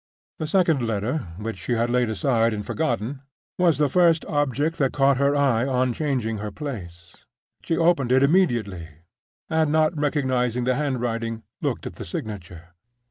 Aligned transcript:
The 0.39 0.47
second 0.47 0.81
letter 0.81 1.19
which 1.37 1.59
she 1.59 1.73
had 1.73 1.91
laid 1.91 2.09
aside 2.09 2.55
and 2.55 2.65
forgotten 2.65 3.21
was 3.59 3.77
the 3.77 3.87
first 3.87 4.25
object 4.25 4.79
that 4.79 4.93
caught 4.93 5.17
her 5.17 5.35
eye 5.35 5.67
on 5.67 5.93
changing 5.93 6.39
her 6.39 6.49
place. 6.49 7.15
She 7.61 7.77
opened 7.77 8.11
it 8.11 8.23
immediately, 8.23 8.89
and, 9.47 9.71
not 9.71 9.95
recognizing 9.95 10.63
the 10.63 10.73
handwriting, 10.73 11.43
looked 11.61 11.85
at 11.85 11.97
the 11.97 12.03
signature. 12.05 12.69